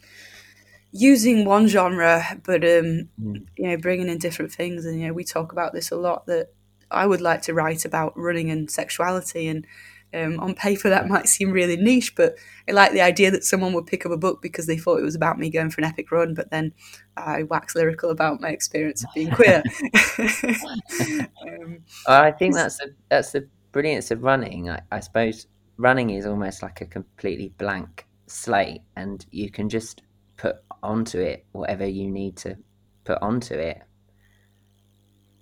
[0.92, 3.46] using one genre, but um, Mm.
[3.58, 4.86] you know, bringing in different things.
[4.86, 6.26] And you know, we talk about this a lot.
[6.28, 6.48] That
[6.92, 9.66] I would like to write about running and sexuality, and
[10.14, 12.36] um, on paper that might seem really niche, but
[12.68, 15.04] I like the idea that someone would pick up a book because they thought it
[15.04, 16.74] was about me going for an epic run, but then
[17.16, 19.62] I wax lyrical about my experience of being queer.
[21.44, 24.70] um, I think that's the that's the brilliance of running.
[24.70, 25.48] I, I suppose
[25.78, 30.02] running is almost like a completely blank slate, and you can just
[30.40, 32.56] put onto it whatever you need to
[33.04, 33.82] put onto it.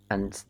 [0.10, 0.44] And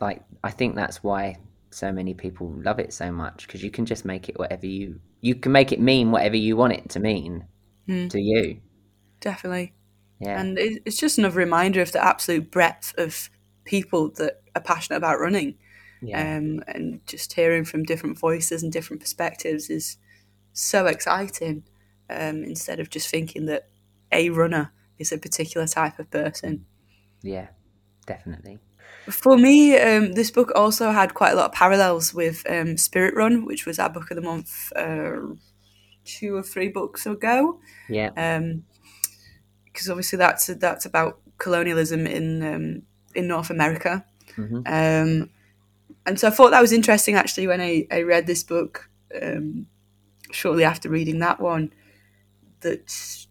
[0.00, 1.36] like, I think that's why
[1.70, 5.00] so many people love it so much because you can just make it whatever you
[5.22, 7.46] you can make it mean whatever you want it to mean
[7.88, 8.08] Mm.
[8.10, 8.60] to you.
[9.20, 9.72] Definitely.
[10.20, 10.40] Yeah.
[10.40, 13.28] And it's just another reminder of the absolute breadth of
[13.64, 15.56] people that are passionate about running.
[16.00, 16.36] yeah.
[16.36, 19.98] Um, and just hearing from different voices and different perspectives is
[20.52, 21.64] so exciting.
[22.08, 23.68] Um, instead of just thinking that
[24.12, 26.66] a runner is a particular type of person.
[27.22, 27.48] yeah.
[28.06, 28.58] Definitely.
[29.08, 33.14] For me, um, this book also had quite a lot of parallels with um, Spirit
[33.14, 35.34] Run, which was our book of the month uh,
[36.04, 37.60] two or three books ago.
[37.88, 38.10] Yeah.
[39.64, 42.82] because obviously that's that's about colonialism in um,
[43.14, 44.04] in North America.
[44.36, 45.30] hmm Um,
[46.04, 49.66] and so I thought that was interesting actually when I, I read this book um,
[50.32, 51.72] shortly after reading that one
[52.60, 53.26] that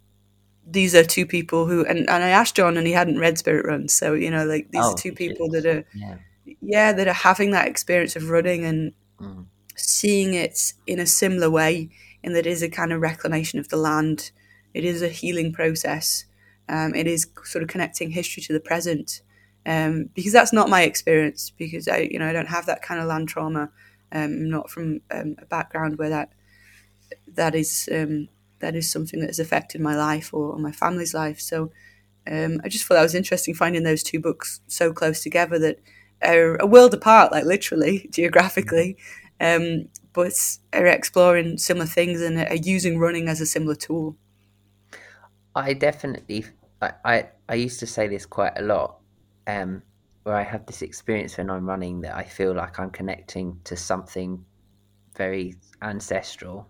[0.65, 3.65] these are two people who and, and I asked John and he hadn't read Spirit
[3.65, 6.17] Run so you know like these Oh, are two people that are Yeah.
[6.61, 9.45] yeah that are having that experience of running and Mm.
[9.75, 11.89] seeing it in a similar way
[12.23, 14.31] in that it is a kind of reclamation of the land
[14.73, 16.25] it is a healing process
[16.69, 19.21] um, it is sort of connecting history to the present
[19.67, 22.99] um, because that's not my experience because I you know I don't have that kind
[22.99, 23.69] of land trauma
[24.11, 26.31] um, I'm not from um, a background where that
[27.27, 28.27] that is um,
[28.61, 31.71] that is something that has affected my life or, or my family's life so
[32.29, 35.79] um, I just thought that was interesting finding those two books so close together that
[36.23, 38.97] are a world apart, like literally geographically,
[39.39, 40.33] um, but
[40.73, 44.15] are exploring similar things and are using running as a similar tool.
[45.55, 46.45] I definitely,
[46.81, 48.99] I, I, I used to say this quite a lot,
[49.47, 49.81] um,
[50.23, 53.75] where I have this experience when I'm running that I feel like I'm connecting to
[53.75, 54.45] something
[55.15, 56.67] very ancestral.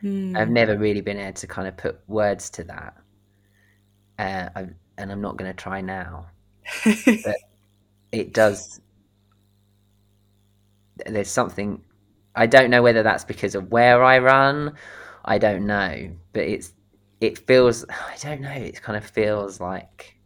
[0.00, 0.36] Hmm.
[0.36, 2.96] I've never really been able to kind of put words to that,
[4.18, 4.66] uh, I,
[4.98, 6.26] and I'm not going to try now.
[8.12, 8.80] It does.
[11.06, 11.84] There's something.
[12.34, 14.74] I don't know whether that's because of where I run.
[15.24, 16.72] I don't know, but it's.
[17.20, 17.84] It feels.
[17.90, 18.50] I don't know.
[18.50, 20.16] It kind of feels like.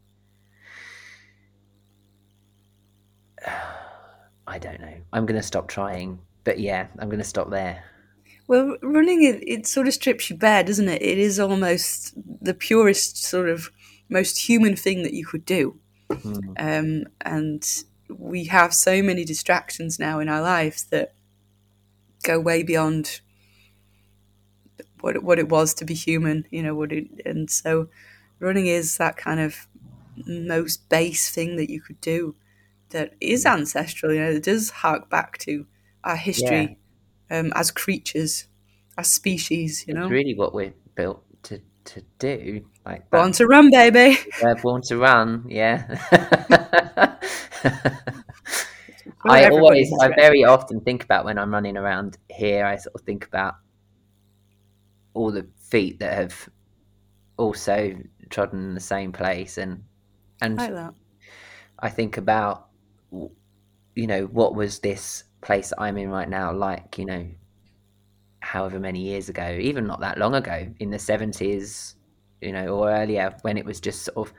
[4.47, 4.95] I don't know.
[5.13, 7.85] I'm going to stop trying, but yeah, I'm going to stop there.
[8.51, 11.01] Well, running it, it sort of strips you bare, doesn't it?
[11.01, 13.71] It is almost the purest, sort of
[14.09, 15.79] most human thing that you could do.
[16.11, 16.55] Mm.
[16.59, 17.65] Um, and
[18.09, 21.15] we have so many distractions now in our lives that
[22.25, 23.21] go way beyond
[25.01, 26.75] what it, what it was to be human, you know.
[26.75, 27.89] What it, and so
[28.41, 29.69] running is that kind of
[30.27, 32.35] most base thing that you could do
[32.89, 34.13] that is ancestral.
[34.13, 35.67] You know, it does hark back to
[36.03, 36.80] our history
[37.31, 38.47] um, as creatures,
[38.99, 39.85] as species.
[39.87, 42.65] You know, It's really what we're built to to do.
[42.85, 44.19] Like born to run, baby.
[44.43, 45.99] We're born to run, yeah.
[49.25, 52.95] Well, I always, I very often think about when I'm running around here, I sort
[52.95, 53.57] of think about
[55.13, 56.49] all the feet that have
[57.37, 57.99] also
[58.31, 59.83] trodden in the same place and
[60.41, 60.95] and like.
[61.79, 62.69] I think about
[63.13, 67.27] you know what was this place I'm in right now like you know
[68.41, 71.95] however many years ago even not that long ago in the 70s
[72.41, 74.35] you know or earlier when it was just sort of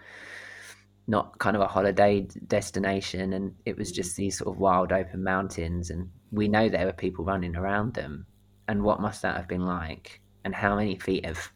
[1.07, 5.23] not kind of a holiday destination and it was just these sort of wild open
[5.23, 8.25] mountains and we know there were people running around them.
[8.67, 10.21] And what must that have been like?
[10.45, 11.51] And how many feet have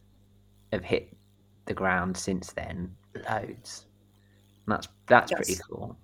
[0.73, 1.15] have hit
[1.65, 2.93] the ground since then?
[3.29, 3.85] Loads.
[4.65, 5.97] And that's that's pretty cool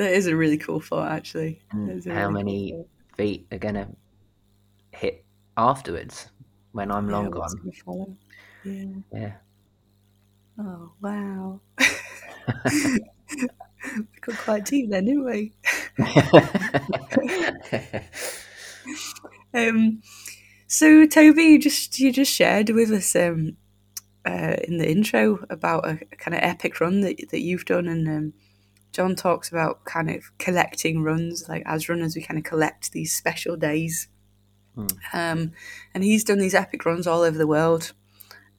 [0.00, 1.60] That is a really cool thought, actually.
[1.72, 3.16] and That is a how really many thought.
[3.18, 3.86] feet are gonna
[4.92, 5.26] hit
[5.58, 6.30] afterwards
[6.72, 8.16] when I'm Yeah, long gone.
[8.62, 8.84] Yeah.
[9.12, 9.32] yeah
[10.58, 11.60] Oh wow.
[13.94, 15.52] we got quite deep then, didn't we?
[19.52, 20.02] Um,
[20.66, 23.56] so Toby, you just you just shared with us um,
[24.24, 28.08] uh, in the intro about a, kind of epic run that that you've done, and
[28.08, 28.32] um,
[28.92, 31.48] John talks about kind of collecting runs.
[31.48, 34.08] Like as runners, we kind of collect these special days,
[34.76, 34.86] Hmm.
[35.12, 35.52] um,
[35.94, 37.92] and he's done these epic runs all over the world,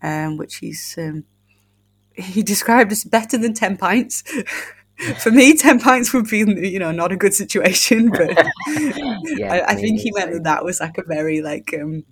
[0.04, 1.26] um, which he's um,
[2.14, 4.24] he described as better than ten pints.
[5.20, 8.10] For me, ten pints would be, you know, not a good situation.
[8.10, 12.04] But Yeah, I, I think he meant that that was like a very like, um,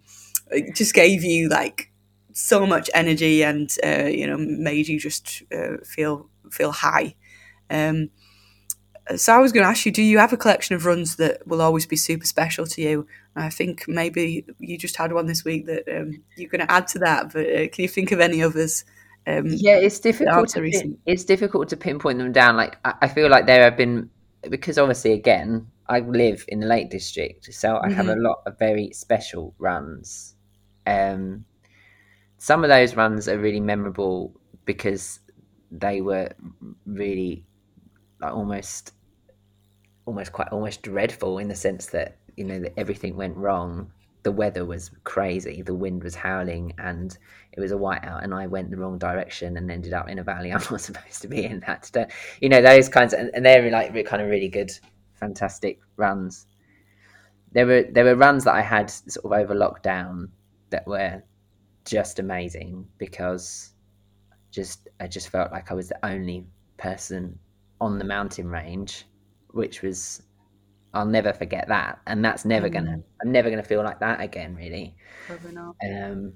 [0.52, 1.92] it just gave you like
[2.34, 7.16] so much energy and uh, you know made you just uh, feel feel high.
[7.70, 8.10] Um,
[9.16, 11.48] so I was going to ask you, do you have a collection of runs that
[11.48, 13.08] will always be super special to you?
[13.36, 16.88] I think maybe you just had one this week that um, you're going to add
[16.90, 18.86] to that, but uh, can you think of any others?
[19.26, 23.08] Um, yeah it's difficult to pin, it's difficult to pinpoint them down like I, I
[23.08, 24.10] feel like there have been
[24.50, 28.22] because obviously again I live in the Lake District, so I have a Mhm.
[28.22, 30.36] lot of very special runs.
[30.86, 31.46] Um,
[32.38, 35.20] some of those runs are really memorable because
[35.72, 36.30] they were
[36.86, 37.44] really
[38.22, 38.94] like almost
[40.06, 43.92] almost quite almost dreadful in the sense that you know that everything went wrong.
[44.24, 45.62] The weather was crazy.
[45.62, 47.18] The wind was howling and
[47.54, 50.24] it was a whiteout and i went the wrong direction and ended up in a
[50.24, 51.90] valley i'm not supposed to be in that.
[52.42, 54.72] You know those kinds of, and they're like kind of really good
[55.14, 56.48] fantastic runs.
[57.52, 60.30] There were there were runs that i had sort of over lockdown
[60.70, 61.24] that were
[61.86, 63.74] just amazing because
[64.52, 66.46] just I just felt like I was the only
[66.78, 67.38] person
[67.82, 69.06] on the mountain range,
[69.52, 70.22] which was
[70.94, 73.04] I'll never forget that, and that's never gonna Mm.
[73.22, 74.96] I'm never gonna feel like that again, really.
[75.28, 75.76] Probably not.
[75.88, 76.34] Um,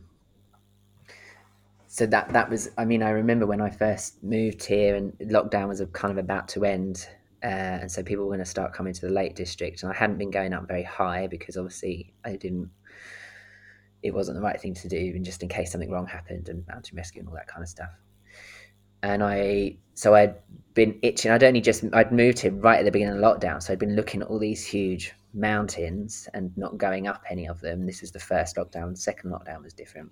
[1.87, 5.67] so that that was I mean I remember when I first moved here and lockdown
[5.67, 7.07] was kind of about to end.
[7.43, 9.95] Uh, and so people were going to start coming to the Lake District, and I
[9.95, 12.69] hadn't been going up very high because obviously I didn't.
[14.01, 16.65] It wasn't the right thing to do, and just in case something wrong happened, and
[16.67, 17.89] mountain rescue and all that kind of stuff.
[19.03, 20.35] And I, so I'd
[20.73, 21.31] been itching.
[21.31, 23.95] I'd only just I'd moved here right at the beginning of lockdown, so I'd been
[23.95, 27.85] looking at all these huge mountains and not going up any of them.
[27.85, 28.97] This was the first lockdown.
[28.97, 30.11] Second lockdown was different.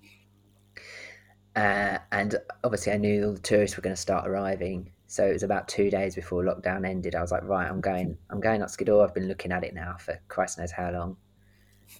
[1.55, 4.91] Uh, and obviously, I knew all the tourists were going to start arriving.
[5.07, 7.15] So it was about two days before lockdown ended.
[7.15, 9.03] I was like, right, I'm going, I'm going up Skiddaw.
[9.03, 11.17] I've been looking at it now for Christ knows how long.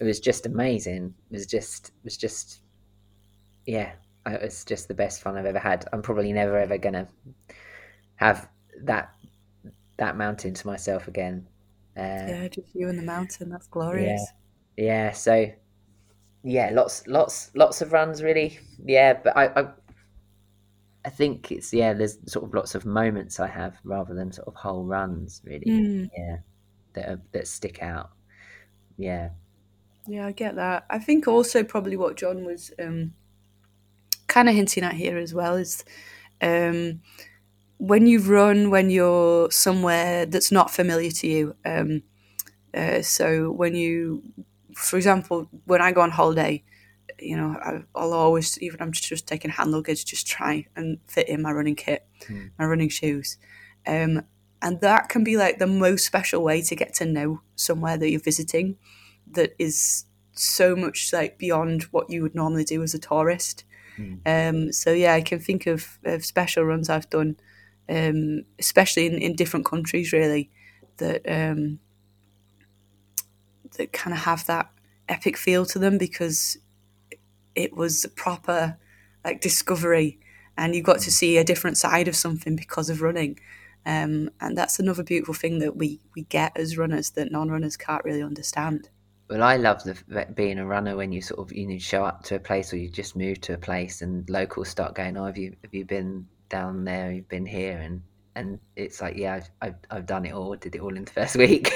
[0.00, 1.14] It was just amazing.
[1.30, 2.62] It was just, it was just,
[3.66, 3.92] yeah,
[4.26, 5.86] it was just the best fun I've ever had.
[5.92, 7.08] I'm probably never ever gonna
[8.16, 8.48] have
[8.84, 9.14] that
[9.98, 11.46] that mountain to myself again.
[11.96, 13.50] Uh, Yeah, just you and the mountain.
[13.50, 14.24] That's glorious.
[14.76, 15.46] yeah so
[16.42, 19.68] yeah lots lots lots of runs really yeah but I, I
[21.04, 24.48] i think it's yeah there's sort of lots of moments i have rather than sort
[24.48, 26.10] of whole runs really Mm.
[26.16, 26.36] yeah
[26.94, 28.10] that are, that stick out
[28.96, 29.30] yeah
[30.06, 30.84] Yeah, I get that.
[30.90, 33.12] I think also probably what John was um,
[34.34, 35.84] kind of hinting at here as well is
[36.40, 37.00] um,
[37.78, 41.56] when you run when you're somewhere that's not familiar to you.
[41.64, 42.02] Um,
[42.74, 44.22] uh, so when you,
[44.74, 46.62] for example, when I go on holiday,
[47.18, 51.28] you know, I, I'll always, even I'm just taking hand luggage, just try and fit
[51.28, 52.46] in my running kit, Hmm.
[52.58, 53.38] my running shoes.
[53.86, 54.22] Um,
[54.62, 58.10] and that can be like the most special way to get to know somewhere that
[58.10, 58.76] you're visiting
[59.32, 63.64] that is so much like beyond what you would normally do as a tourist.
[64.02, 64.14] Hmm.
[64.26, 67.36] Um, so yeah, I can think of, of special runs I've done,
[67.88, 70.50] um, especially in, in different countries, really,
[70.98, 71.78] that um,
[73.76, 74.70] that kind of have that
[75.08, 76.58] epic feel to them because
[77.54, 78.78] it was a proper
[79.24, 80.18] like discovery,
[80.56, 83.38] and you got to see a different side of something because of running.
[83.84, 88.04] Um, and that's another beautiful thing that we, we get as runners that non-runners can't
[88.04, 88.90] really understand.
[89.32, 92.22] Well i love the being a runner when you sort of you know show up
[92.22, 95.24] to a place or you just move to a place and locals start going oh
[95.26, 98.02] have you have you been down there you've been here and
[98.34, 101.10] and it's like yeah i've i've, I've done it all did it all in the
[101.20, 101.72] first week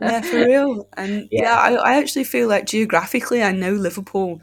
[0.00, 0.88] yeah, for real.
[0.96, 1.42] And Yeah.
[1.42, 4.40] yeah, I, I actually feel like geographically, I know Liverpool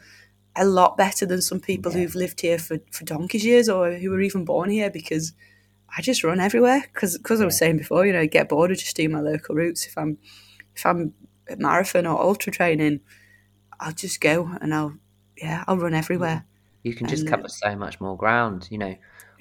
[0.55, 1.99] a lot better than some people Yeah.
[1.99, 5.33] who've lived here for, for donkey's years or who were even born here because
[5.95, 6.83] I just run everywhere.
[6.93, 9.55] Because I was saying before, you know, I get bored of just doing my local
[9.55, 9.85] routes.
[9.87, 10.17] If I'm
[10.75, 11.13] if I'm
[11.57, 13.01] marathon or ultra training,
[13.79, 14.97] I'll just go and I'll
[15.37, 16.45] yeah, I'll run everywhere.
[16.83, 18.95] you can just And, cover so much more ground you know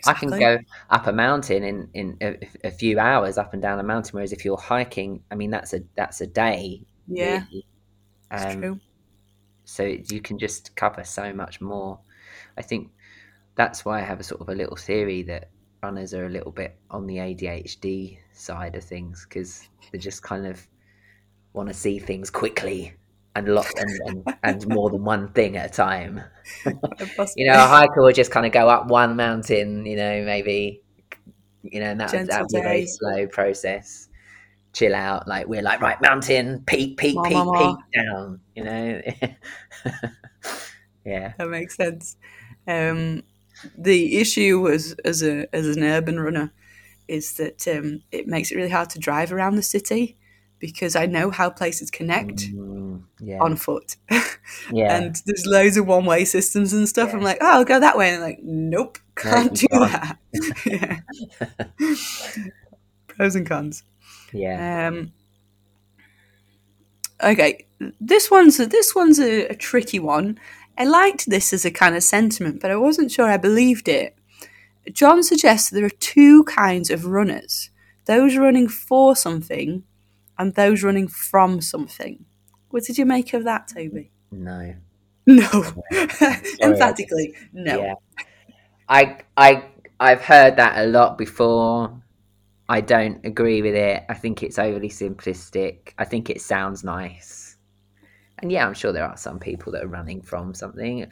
[0.06, 0.58] I can go
[0.90, 4.12] up a mountain in in a, a few hours up and down a mountain.
[4.14, 6.84] Whereas if you're hiking, I mean that's a that's a day.
[7.08, 7.66] Yeah, really.
[8.30, 8.80] Um, true.
[9.64, 12.00] So you can just cover so much more.
[12.56, 12.92] I think
[13.56, 15.50] that's why I have a sort of a little theory that
[15.82, 20.46] runners are a little bit on the ADHD side of things because they're just kind
[20.46, 20.66] of
[21.56, 22.94] want to see things quickly
[23.34, 26.20] and lot and, and, and more than one thing at a time.
[27.36, 30.82] You know, a hiker will just kind of go up one mountain, you know, maybe,
[31.62, 34.08] you know, and that Gentle that would be a very slow process.
[34.72, 38.40] Chill out, like we're like right mountain, peak, peak, peak, peak, down.
[38.54, 39.00] You know,
[41.04, 42.16] yeah, that makes sense.
[42.68, 43.22] Um,
[43.76, 46.52] the issue was as a as an urban runner
[47.08, 50.16] is that um, it makes it really hard to drive around the city
[50.58, 53.96] because I know how places connect Mm, yeah, on foot,
[54.72, 54.96] yeah.
[54.96, 57.12] and there's loads of one way systems and stuff.
[57.14, 60.16] I'm like, oh, I'll go that way, and I'm like, nope, can't you do can't.
[60.34, 61.02] that.
[63.08, 63.82] Pros and cons.
[64.32, 64.88] yeah.
[64.88, 65.12] Um,
[67.22, 67.66] okay,
[68.00, 70.38] this one's a, this one's a, a tricky one.
[70.78, 74.16] I liked this as a kind of sentiment, but I wasn't sure I believed it.
[74.92, 77.70] John suggests there are two kinds of runners:
[78.06, 79.84] those running for something,
[80.38, 82.24] and those running from something.
[82.70, 84.10] What did you make of that, Toby?
[84.30, 84.74] No.
[85.26, 85.84] No.
[86.62, 87.80] Emphatically, no.
[87.80, 87.94] Yeah.
[88.88, 89.64] I I
[89.98, 92.02] I've heard that a lot before.
[92.68, 94.04] I don't agree with it.
[94.08, 95.94] I think it's overly simplistic.
[95.98, 97.56] I think it sounds nice.
[98.38, 101.06] And yeah, I'm sure there are some people that are running from something.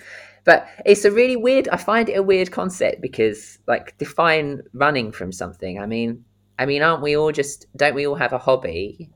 [0.45, 5.11] But it's a really weird I find it a weird concept because like define running
[5.11, 5.81] from something.
[5.81, 6.25] I mean
[6.59, 9.11] I mean aren't we all just don't we all have a hobby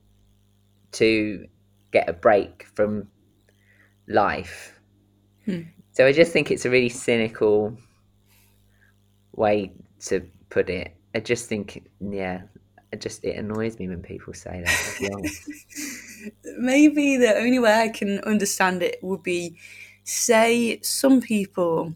[0.93, 1.47] to
[1.93, 3.09] get a break from
[4.07, 4.79] life?
[5.45, 5.63] Hmm.
[5.93, 7.77] So I just think it's a really cynical
[9.33, 9.73] way
[10.07, 10.21] to
[10.51, 10.95] put it.
[11.15, 12.43] I just think, yeah,
[12.93, 14.95] it just it annoys me when people say that.
[14.97, 15.51] To be honest.
[16.59, 19.57] Maybe the only way I can understand it would be
[20.05, 21.95] say some people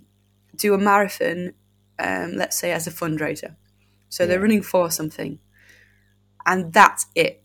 [0.56, 1.52] do a marathon,
[1.98, 3.56] um, let's say as a fundraiser.
[4.12, 5.38] So they're running for something,
[6.44, 7.42] and that's it.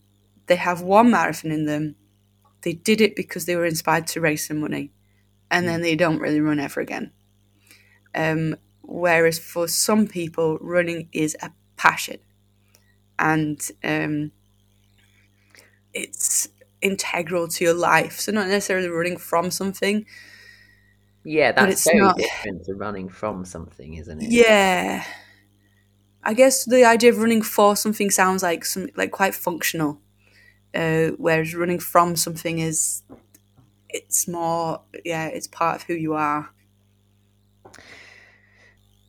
[0.48, 1.96] They have one marathon in them.
[2.60, 4.92] They did it because they were inspired to raise some money,
[5.50, 7.12] and then they don't really run ever again.
[8.14, 12.18] Um, whereas for some people, running is a passion,
[13.18, 14.32] and um,
[15.94, 16.48] it's
[16.82, 18.20] integral to your life.
[18.20, 20.04] So not necessarily running from something.
[21.24, 24.30] Yeah, that's it's very not- different to running from something, isn't it?
[24.30, 25.04] Yeah.
[26.22, 30.00] I guess the idea of running for something sounds like some like quite functional,
[30.74, 33.02] uh, whereas running from something is
[33.90, 36.50] it's more yeah it's part of who you are.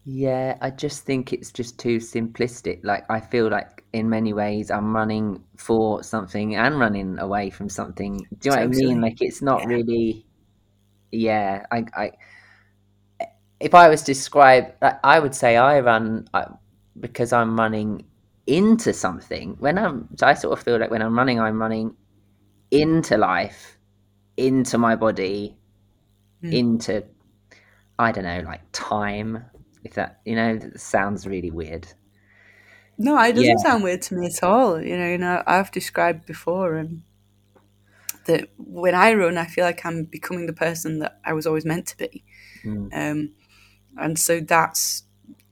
[0.06, 2.80] Yeah, I just think it's just too simplistic.
[2.84, 7.70] Like I feel like in many ways I'm running for something and running away from
[7.70, 8.18] something.
[8.40, 9.02] Do you know what I mean?
[9.02, 9.68] Like it's not Yeah.
[9.68, 10.26] really.
[11.12, 12.12] Yeah, I, I.
[13.60, 16.46] If I was to describe, I would say I run uh,
[17.00, 18.06] because I'm running
[18.48, 19.56] into something.
[19.60, 21.96] When I'm, so I sort of feel like when I'm running, I'm running
[22.72, 23.78] into life,
[24.38, 25.56] into my body,
[26.44, 26.54] Mm.
[26.54, 27.04] into
[27.98, 29.44] I don't know, like time.
[29.84, 31.86] If that you know that sounds really weird.
[32.98, 33.56] No, it doesn't Yeah.
[33.58, 34.82] sound weird to me at all.
[34.82, 37.04] You know, you know I've described before um,
[38.26, 41.66] that when I run, I feel like I'm becoming the person that I was always
[41.66, 42.24] meant to be.
[42.64, 42.90] Mm.
[42.94, 43.32] um,
[43.98, 45.04] and so that's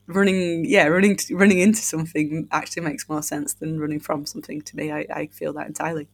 [0.08, 4.60] running yeah running to, running into something actually makes more sense than running from something
[4.62, 6.08] to me I, I feel that entirely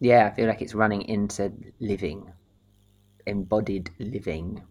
[0.00, 2.32] Yeah, I feel like it's running into living,
[3.26, 4.62] embodied living.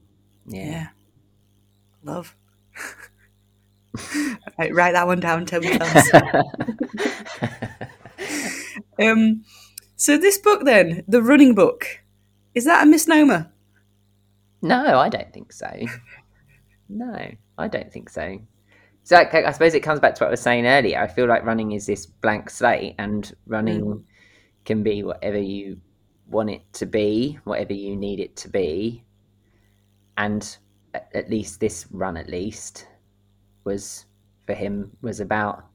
[0.45, 0.88] yeah, Yeah.
[2.03, 2.36] love
[4.60, 6.12] right, write that one down Toby Phelps.
[9.01, 9.43] um,
[9.95, 12.01] so this book then the running book
[12.53, 13.51] is that a misnomer
[14.62, 15.74] no, I don't think so.
[16.90, 18.40] No, I don't think so.
[19.04, 21.00] So I, I suppose it comes back to what I was saying earlier.
[21.00, 24.04] I feel like running is this blank slate, and running mm.
[24.66, 25.80] can be whatever you
[26.28, 29.04] want it to be, whatever you need it to be.
[30.18, 30.58] And
[30.94, 32.88] at, at least this run, at least,
[33.64, 34.06] was
[34.46, 35.66] for him was about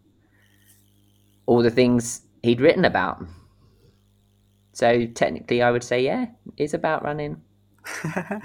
[1.46, 3.24] all the things he'd written about.
[4.72, 7.40] So technically, I would say, yeah, it's about running.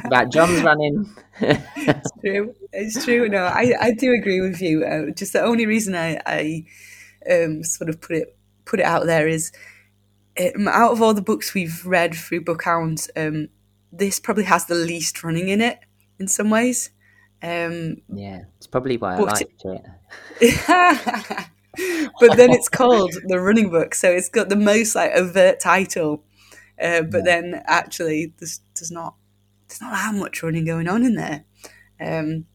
[0.03, 1.09] About John's running.
[1.41, 5.65] it's true it's true no I, I do agree with you uh, just the only
[5.65, 6.65] reason I, I
[7.31, 9.51] um, sort of put it put it out there is
[10.39, 13.49] um, out of all the books we've read through Bookhounds, um,
[13.91, 15.79] this probably has the least running in it
[16.19, 16.91] in some ways.
[17.41, 19.85] Um, yeah, it's probably why I liked it.
[22.19, 26.23] but then it's called the running book, so it's got the most like overt title.
[26.81, 29.15] Uh, but then actually, this does not
[29.69, 31.45] there's not that much running going on in there.
[32.01, 32.45] Um,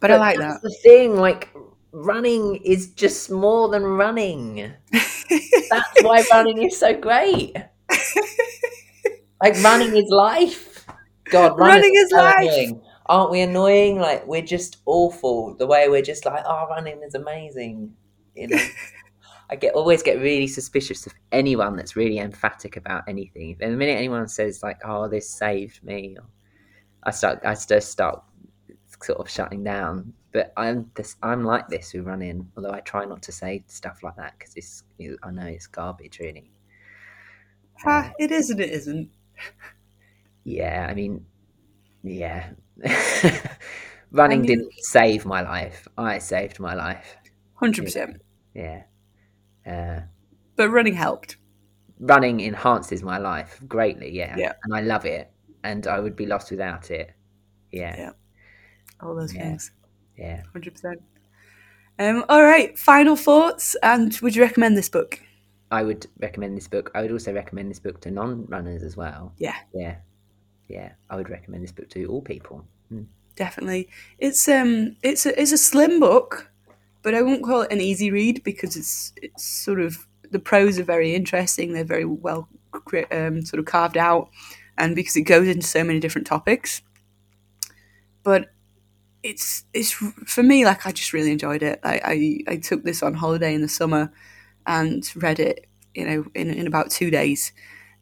[0.00, 0.62] but, I like that's that.
[0.62, 1.16] the thing.
[1.16, 1.48] Like
[1.92, 4.72] running is just more than running.
[4.92, 7.56] That's why running is so great.
[9.42, 10.86] like running is life.
[11.30, 12.36] God, runners Running are is life.
[12.40, 12.82] annoying.
[13.06, 13.98] Aren't we annoying?
[13.98, 15.54] Like we're just awful.
[15.54, 17.94] The way we're just like, oh, running is amazing.
[18.34, 18.58] You know.
[19.54, 23.56] I get always get really suspicious of anyone that's really emphatic about anything.
[23.60, 26.16] And the minute anyone says like, "Oh, this saved me,"
[27.04, 28.24] I start I just start
[29.00, 30.12] sort of shutting down.
[30.32, 32.50] But I'm this I'm like this with running.
[32.56, 34.82] Although I try not to say stuff like that because it's
[35.22, 36.50] I know it's garbage really.
[37.86, 39.08] Ah, it is and it isn't.
[40.44, 41.24] Yeah, I mean,
[42.02, 42.50] yeah.
[44.12, 45.88] running mean- didn't save my life.
[45.96, 47.16] I saved my life.
[47.54, 48.20] Hundred percent.
[48.54, 48.82] Yeah.
[49.66, 50.00] Uh,
[50.56, 51.36] But running helped.
[52.00, 54.52] running enhances my life greatly yeah Yeah.
[54.64, 55.30] and i love it
[55.62, 57.12] and i would be lost without it
[57.72, 58.12] yeah Yeah.
[59.00, 59.42] All those Yeah.
[59.42, 59.70] things.
[60.16, 61.02] yeah Hundred percent.
[61.98, 62.76] Um, all right.
[62.78, 63.76] Final thoughts.
[63.82, 65.20] And would you recommend this book?
[65.70, 66.90] I would recommend this book.
[66.94, 69.32] I would also recommend this book to non-runners as well.
[69.38, 69.56] Yeah.
[69.72, 69.96] Yeah,
[70.68, 70.92] yeah.
[71.10, 72.64] I would recommend this book to all people.
[72.92, 73.06] Mm.
[73.36, 73.88] Definitely,
[74.18, 76.50] it's um, it's a it's a slim book,
[77.04, 80.80] but I won't call it an easy read because it's it's sort of the prose
[80.80, 81.74] are very interesting.
[81.74, 82.48] They're very well
[83.12, 84.30] um, sort of carved out,
[84.78, 86.82] and because it goes into so many different topics.
[88.22, 88.50] But
[89.22, 91.80] it's it's for me like I just really enjoyed it.
[91.84, 94.12] I I, I took this on holiday in the summer
[94.66, 97.52] and read it, you know, in, in about two days.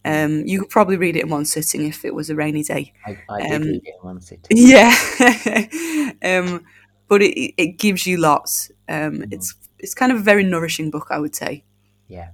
[0.05, 2.95] Um, you could probably read it in one sitting if it was a rainy day.
[3.07, 4.47] I, I did Um, read it in one sitting.
[4.51, 4.95] Yeah,
[6.25, 6.65] um,
[7.09, 8.71] but it it gives you lots.
[8.89, 9.33] Um, Mhm.
[9.33, 11.65] It's it's kind of a very nourishing book, I would say.
[12.09, 12.31] Yeah,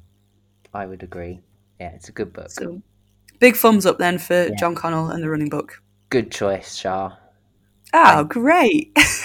[0.74, 1.40] I would agree.
[1.80, 2.50] Yeah, it's a good book.
[2.50, 2.82] So,
[3.38, 4.54] big thumbs up then for Yeah.
[4.58, 5.80] John Connell and the Running Book.
[6.10, 7.12] Good choice, Shah.
[7.94, 8.92] Oh, great!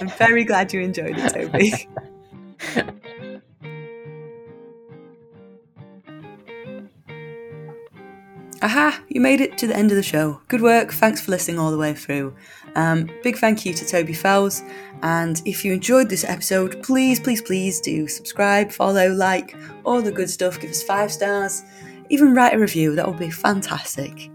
[0.00, 1.88] I'm very glad you enjoyed it, Toby.
[8.64, 10.40] Aha, you made it to the end of the show.
[10.48, 12.34] Good work, thanks for listening all the way through.
[12.76, 14.62] Um, big thank you to Toby Fells.
[15.02, 19.54] And if you enjoyed this episode, please, please, please do subscribe, follow, like,
[19.84, 20.58] all the good stuff.
[20.58, 21.62] Give us five stars,
[22.08, 24.30] even write a review, that would be fantastic.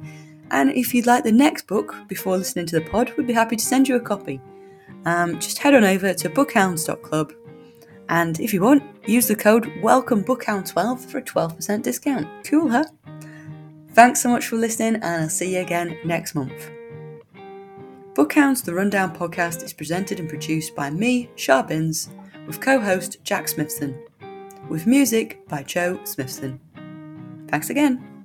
[0.51, 3.55] And if you'd like the next book before listening to the pod, we'd be happy
[3.55, 4.39] to send you a copy.
[5.05, 7.33] Um, just head on over to bookhounds.club
[8.09, 12.27] and if you want, use the code WELCOMEBOOKHOUND12 for a 12% discount.
[12.43, 12.85] Cool, huh?
[13.99, 16.71] Thanks so much for listening, and I'll see you again next month.
[18.13, 22.07] Bookhounds The Rundown podcast is presented and produced by me, Sharbins,
[22.47, 24.01] with co host Jack Smithson,
[24.69, 26.61] with music by Joe Smithson.
[27.49, 28.18] Thanks again.